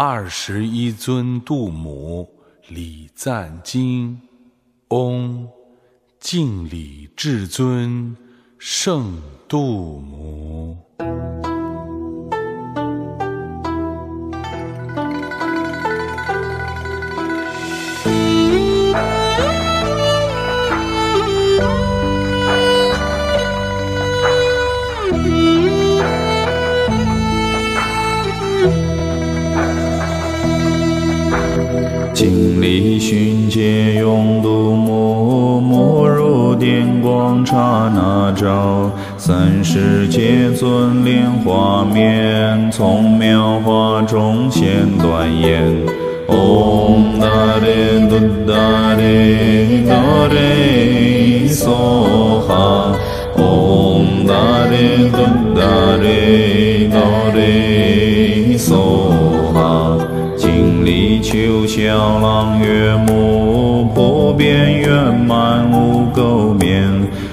[0.00, 2.32] 二十一尊度母
[2.68, 4.16] 礼赞经，
[4.90, 5.48] 嗡，
[6.20, 8.16] 敬礼至尊
[8.60, 10.78] 圣度母。
[33.58, 45.64] 熏戒用度母，母如电光刹那照，三世皆尊莲花面，从妙花中现端严。
[46.28, 47.26] 唵达
[47.58, 52.92] 咧嘟达咧哆咧梭哈，
[53.36, 54.34] 唵达
[54.70, 55.18] 咧嘟
[55.58, 55.60] 达
[56.00, 56.96] 咧哆
[57.34, 58.68] 咧梭
[59.52, 59.98] 哈。
[60.36, 63.37] 敬礼求小郎月母，
[64.38, 66.88] 普遍圆满无垢面，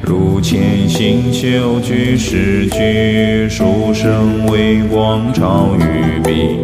[0.00, 6.56] 如前行修具世具，殊胜微光照于彼。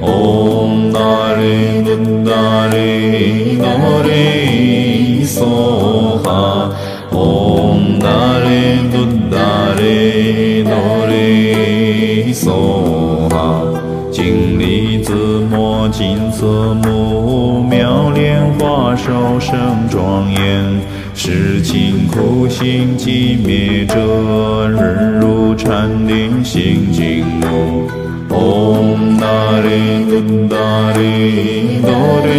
[0.00, 1.00] 唵达
[1.34, 1.90] 咧嘟
[2.24, 3.66] 达咧哆
[4.04, 6.70] 咧梭哈，
[7.10, 8.94] 唵达咧嘟
[9.28, 10.70] 达咧哆
[11.08, 13.60] 咧梭哈。
[14.12, 15.12] 敬礼紫
[15.50, 16.99] 墨金色母，妙莲花手生
[19.90, 20.80] 庄严，
[21.14, 27.90] 是勤苦行寂灭者，人如禅定心静穆。
[28.28, 29.26] 唵达
[29.60, 30.56] 咧嘟达
[30.92, 31.90] 咧哆
[32.24, 32.30] 咧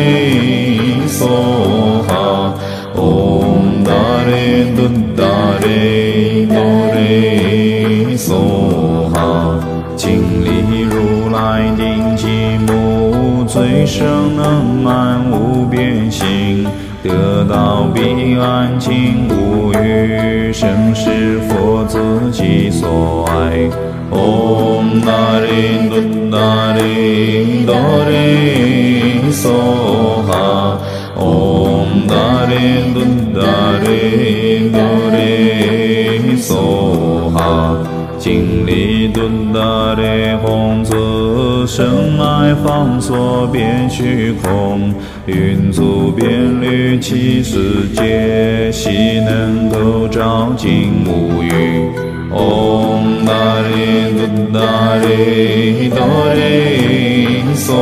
[1.06, 2.56] 梭哈，
[2.96, 3.92] 唵达
[4.26, 5.22] 咧嘟达
[5.60, 6.56] 咧哆
[6.96, 9.60] 咧梭哈。
[9.98, 10.10] 敬
[10.46, 16.66] 礼如来定寂母，最胜能满无边行，
[17.04, 23.70] 得道彼岸尽无余，生是佛自己所爱。
[24.12, 25.96] 唵达咧嘟
[26.30, 27.74] 达咧哆
[28.08, 29.50] 咧梭
[30.28, 30.78] 哈，
[31.18, 33.00] 唵达咧嘟
[33.34, 33.42] 达
[33.84, 34.80] 咧哆
[35.12, 37.78] 咧梭哈。
[38.20, 40.94] 敬礼敦达咧弘子，
[41.66, 44.94] 深爱放所遍虚空，
[45.32, 51.52] 云足遍律其世界，悉能够照尽无余。
[52.30, 54.20] 唵达咧嘟
[54.54, 55.98] 达咧哆
[56.34, 57.74] 咧梭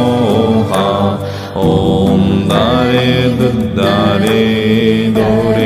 [0.70, 1.20] 哈，
[1.56, 2.56] 唵达
[2.92, 3.42] 咧嘟
[3.76, 3.82] 达
[4.20, 5.20] 咧哆
[5.58, 5.60] 咧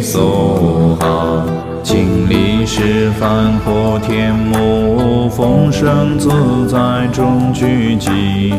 [0.00, 1.44] 梭哈。
[1.82, 6.28] 敬礼十方破天母，风声自
[6.68, 8.54] 在中聚集，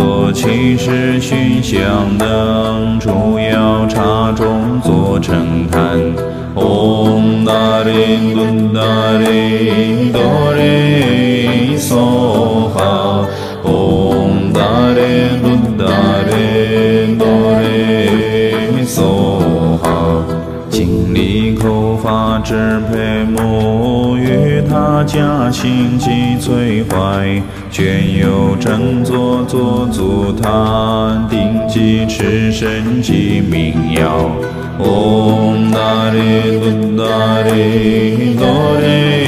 [0.00, 6.00] 多其事熏香灯，诸药茶中作成坛。
[6.54, 8.80] 唵达咧嘟达
[9.18, 13.28] 咧哆咧梭哈，
[13.62, 15.84] 唵达咧嘟达
[16.30, 17.26] 咧哆
[17.60, 20.24] 咧梭哈。
[20.70, 23.99] 敬礼口发支配母，
[24.70, 27.42] 他家心即摧坏，
[27.72, 34.30] 卷有正坐坐足坛，定记持身即名谣。
[34.78, 37.02] 唵达咧嘟达
[37.42, 39.26] 咧哆咧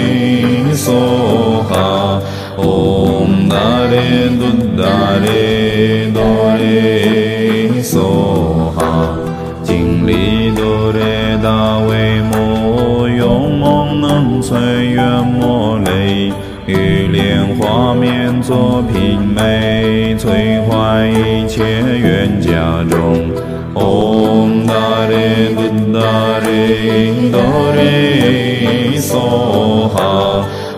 [0.75, 2.23] 梭哈，
[2.57, 3.57] 唵达
[3.91, 4.43] 咧嘟
[4.81, 4.87] 达
[5.25, 6.23] 咧哆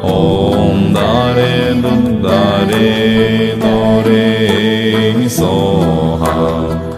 [0.04, 1.00] 哈，唵达
[1.34, 1.88] 咧嘟
[2.26, 2.28] 达
[2.68, 6.24] 咧哆咧梭哈。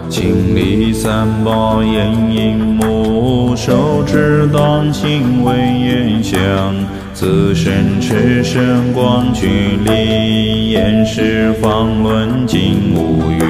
[0.09, 6.75] 敬礼三宝眼影目，手持当心为眼香，
[7.13, 13.41] 自身持身光具力，眼视方论尽无余。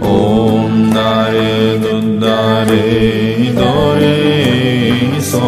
[0.00, 1.84] 唵达咧嘟
[2.20, 2.26] 达
[2.64, 5.38] 咧哆咧梭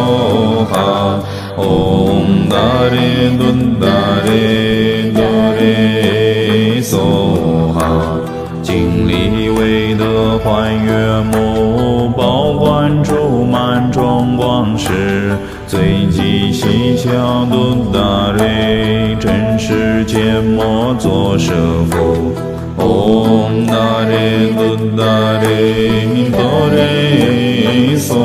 [0.65, 1.19] 哈，
[1.57, 2.24] 唵
[2.55, 2.97] 达咧
[3.37, 3.41] 嘟
[3.81, 3.85] 达
[4.23, 5.19] 咧哆
[5.59, 8.17] 咧梭哈。
[8.63, 10.89] 敬礼为德还月
[11.33, 15.35] 母，保管诸满庄光时，
[15.67, 21.51] 最吉喜孝度大瑞，真世间莫作舍
[21.91, 22.33] 夫。
[22.77, 23.73] 唵达
[24.07, 25.03] 咧度达
[25.41, 28.15] 咧哆咧梭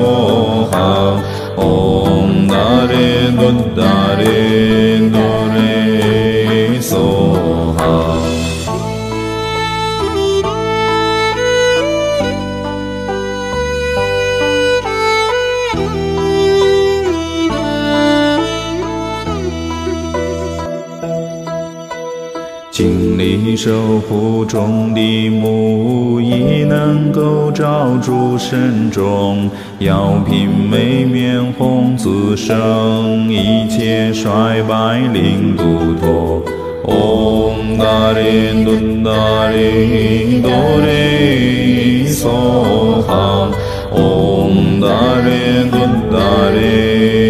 [3.76, 5.18] 达咧哆
[5.54, 6.92] 咧梭
[7.76, 7.80] 哈。
[22.70, 25.79] 尽力守护种地木，亦
[26.70, 29.50] 能够照诸身中。
[29.80, 35.64] 药品美面红自生，一切衰败令度
[36.00, 36.44] 脱。
[36.84, 38.70] 嗡达咧度
[39.04, 40.50] 达咧哆
[40.84, 43.50] 咧梭哈。
[43.92, 44.86] 嗡达
[45.26, 45.76] 咧度
[46.12, 46.16] 达
[46.54, 47.29] 咧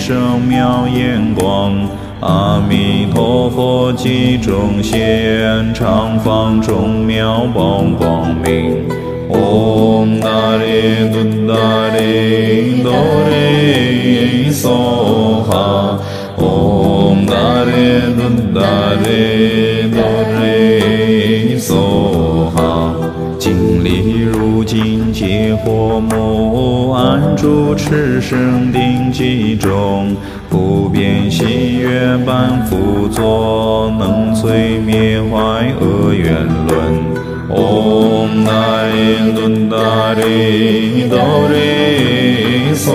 [0.00, 1.76] 生妙眼光。
[2.20, 8.88] 阿弥陀佛集中现，常放众妙宝光明。
[9.28, 11.54] 唵达咧度达
[11.96, 12.92] 咧哆
[13.28, 15.98] 咧梭哈。
[16.36, 18.60] 唵达咧度达
[19.04, 20.00] 咧哆
[20.40, 22.94] 咧梭哈。
[23.38, 28.72] 经历如今皆火木，安住持生
[29.12, 30.16] 其中，
[30.48, 37.20] 不变喜悦般辅佐，能摧灭坏恶缘轮。
[37.48, 42.90] 唵达咧度达咧哆咧梭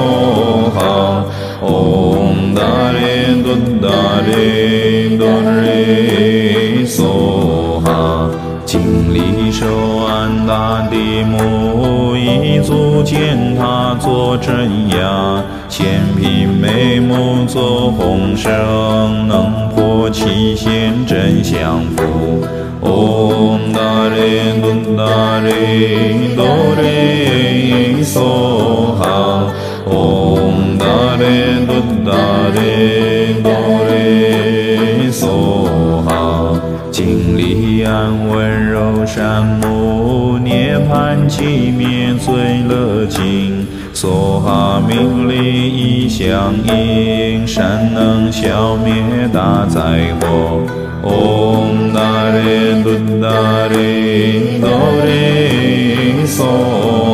[10.45, 22.45] 安达地木，一足践踏作镇压，千匹眉目作红绳，能破七仙真相符。
[22.80, 26.45] 唵达咧度达咧哆
[26.80, 29.51] 咧梭哈。
[29.88, 30.86] 唵达
[31.18, 31.64] 咧
[43.06, 43.68] 乐境。
[43.94, 45.36] 梭哈名利
[45.69, 48.94] 一相应，善能消灭
[49.31, 49.80] 大灾
[50.19, 50.62] 祸。
[51.04, 52.90] 唵达咧度
[53.22, 54.68] 达咧哆
[55.06, 56.44] 咧梭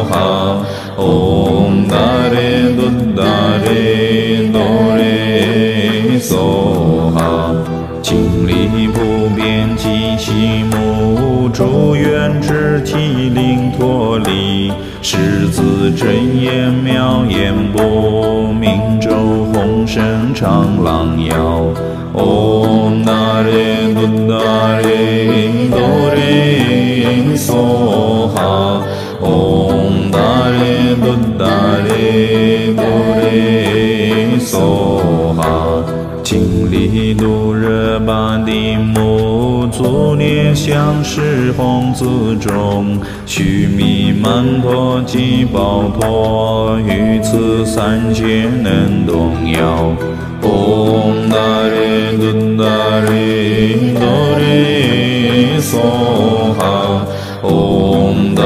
[0.10, 0.66] 哈。
[0.98, 1.96] 唵达
[2.32, 2.80] 咧度
[3.16, 3.22] 达
[3.66, 4.58] 咧哆
[4.96, 7.20] 咧梭哈。
[8.02, 13.51] 经历普遍吉喜木，祝愿之体灵脱离，狮子
[15.96, 19.12] 真言妙言波，明咒
[19.54, 21.68] 红声长浪摇。
[22.14, 25.21] 唵达咧度达咧
[37.82, 42.06] 度热巴地木，足念相识红子
[42.40, 49.96] 中，须弥曼陀及宝陀，于此三界能动摇。
[50.44, 51.36] 唵达
[51.70, 55.80] 咧度达咧哆咧梭
[56.54, 57.04] 哈。
[57.42, 58.44] 唵达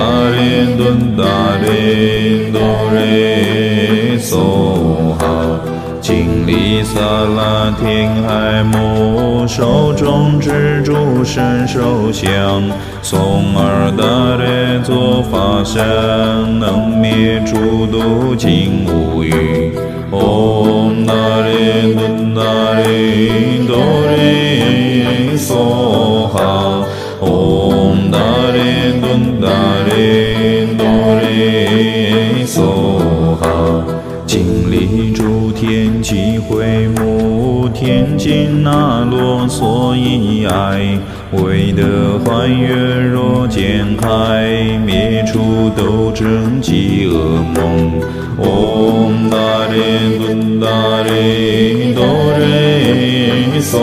[6.95, 12.63] 萨拉天海母，手中执珠身受香，
[13.01, 19.73] 松尔达列作法身，能灭诸毒尽无余。
[20.09, 21.34] 唵达
[42.23, 47.99] 还原若见开，灭除斗争及恶梦。
[48.37, 50.23] 嗡达咧度
[50.59, 50.67] 达
[51.03, 52.03] 咧哆
[52.37, 53.79] 咧梭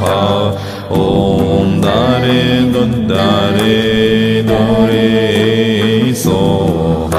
[0.00, 0.52] 哈。
[0.90, 1.88] 嗡达
[2.20, 2.76] 咧度
[3.08, 3.14] 达
[3.56, 4.52] 咧哆
[4.90, 7.16] 咧梭哈。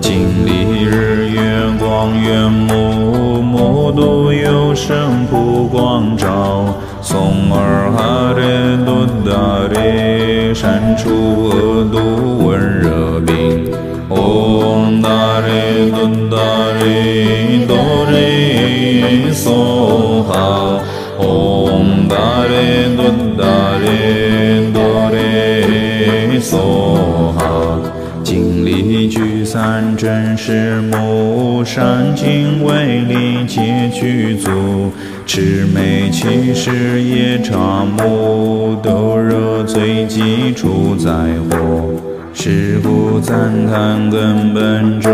[0.00, 1.40] 经历日月
[1.78, 6.74] 光圆目，目度有神普光照。
[7.02, 8.42] 松尔哈咧
[8.86, 13.68] 度达咧善除恶毒温热病。
[14.08, 16.36] 唵达咧顿达
[16.78, 20.80] 咧哆咧梭哈。
[21.18, 23.44] 唵达咧顿达
[23.82, 27.80] 咧哆咧梭哈。
[28.22, 34.92] 净力聚散真实目，善经为力皆具足。
[35.34, 41.10] 魑魅起时夜叉目，斗热最急出灾
[41.50, 41.92] 祸。
[42.32, 45.10] 是故赞叹根本咒，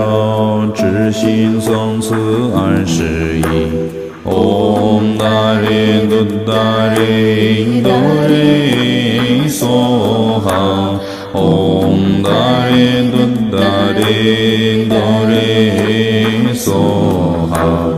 [0.74, 2.14] 至心诵此
[2.54, 3.42] 二十一。
[4.22, 6.52] 唵达咧哆达
[6.94, 7.90] 咧哆
[8.28, 11.00] 咧梭哈。
[11.32, 13.16] 唵达咧哆
[13.50, 13.58] 达
[13.96, 17.89] 咧哆咧梭哈。